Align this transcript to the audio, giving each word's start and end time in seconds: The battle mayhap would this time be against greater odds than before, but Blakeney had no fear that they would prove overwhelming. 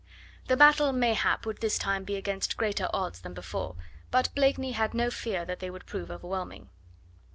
The 0.47 0.57
battle 0.57 0.91
mayhap 0.93 1.45
would 1.45 1.59
this 1.61 1.77
time 1.77 2.05
be 2.05 2.15
against 2.15 2.57
greater 2.57 2.89
odds 2.91 3.21
than 3.21 3.35
before, 3.35 3.75
but 4.09 4.33
Blakeney 4.33 4.71
had 4.71 4.95
no 4.95 5.11
fear 5.11 5.45
that 5.45 5.59
they 5.59 5.69
would 5.69 5.85
prove 5.85 6.09
overwhelming. 6.09 6.69